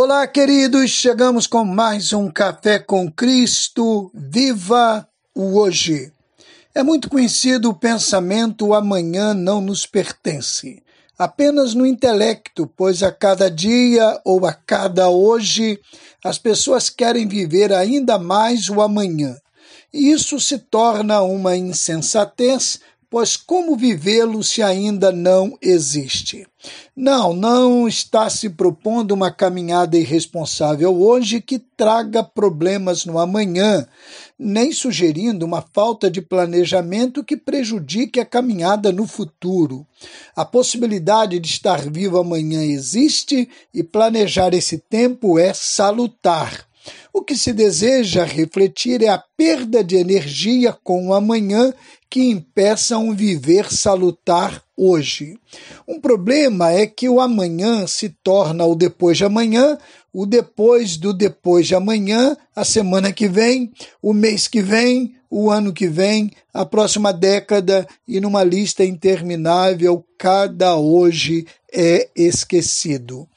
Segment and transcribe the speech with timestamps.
[0.00, 4.12] Olá, queridos, chegamos com mais um Café com Cristo.
[4.14, 6.12] Viva o hoje!
[6.72, 10.84] É muito conhecido o pensamento o amanhã não nos pertence.
[11.18, 15.80] Apenas no intelecto, pois a cada dia ou a cada hoje
[16.24, 19.36] as pessoas querem viver ainda mais o amanhã.
[19.92, 22.78] E isso se torna uma insensatez,
[23.10, 26.46] pois como vivê-lo se ainda não existe?
[26.94, 33.86] Não, não está se propondo uma caminhada irresponsável hoje que traga problemas no amanhã,
[34.38, 39.86] nem sugerindo uma falta de planejamento que prejudique a caminhada no futuro.
[40.34, 46.67] A possibilidade de estar vivo amanhã existe e planejar esse tempo é salutar.
[47.18, 51.74] O que se deseja refletir é a perda de energia com o amanhã
[52.08, 55.36] que impeça um viver salutar hoje.
[55.86, 59.76] Um problema é que o amanhã se torna o depois de amanhã,
[60.12, 65.50] o depois do depois de amanhã, a semana que vem, o mês que vem, o
[65.50, 73.28] ano que vem, a próxima década e numa lista interminável, cada hoje é esquecido.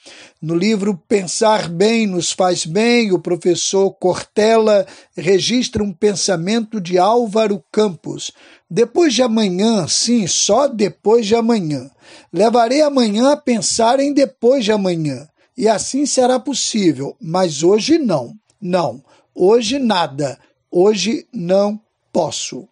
[0.42, 7.64] No livro Pensar Bem nos Faz Bem, o professor Cortella registra um pensamento de Álvaro
[7.72, 8.32] Campos.
[8.70, 11.90] Depois de amanhã, sim, só depois de amanhã.
[12.32, 15.28] Levarei amanhã a pensar em depois de amanhã.
[15.58, 18.34] E assim será possível, mas hoje não.
[18.60, 19.04] Não,
[19.36, 20.40] hoje nada.
[20.72, 21.80] Hoje não
[22.22, 22.68] posso.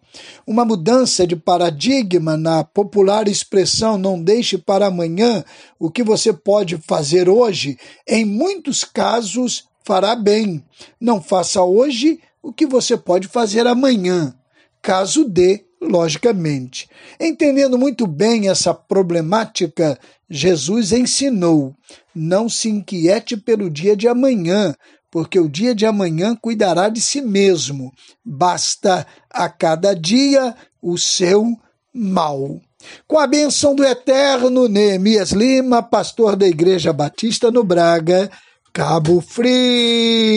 [0.46, 5.44] Uma mudança de paradigma na popular expressão não deixe para amanhã
[5.76, 10.64] o que você pode fazer hoje, em muitos casos fará bem.
[11.00, 14.32] Não faça hoje o que você pode fazer amanhã,
[14.80, 16.88] caso dê, logicamente.
[17.18, 21.74] Entendendo muito bem essa problemática, Jesus ensinou:
[22.14, 24.76] não se inquiete pelo dia de amanhã,
[25.10, 27.92] porque o dia de amanhã cuidará de si mesmo.
[28.24, 31.46] Basta a cada dia o seu
[31.92, 32.60] mal.
[33.06, 38.30] Com a benção do eterno Neemias Lima, pastor da Igreja Batista no Braga,
[38.72, 40.30] Cabo Frio.